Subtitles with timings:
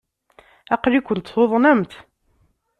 [0.73, 1.93] Aql-ikent tuḍnemt!